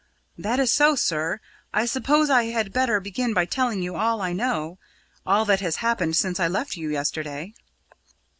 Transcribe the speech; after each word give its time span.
"That 0.35 0.59
is 0.59 0.71
so, 0.71 0.95
sir. 0.95 1.39
I 1.71 1.85
suppose 1.85 2.31
I 2.31 2.45
had 2.45 2.73
better 2.73 2.99
begin 2.99 3.35
by 3.35 3.45
telling 3.45 3.83
you 3.83 3.95
all 3.95 4.19
I 4.19 4.33
know 4.33 4.79
all 5.27 5.45
that 5.45 5.61
has 5.61 5.75
happened 5.75 6.15
since 6.15 6.39
I 6.39 6.47
left 6.47 6.75
you 6.75 6.89
yesterday?" 6.89 7.53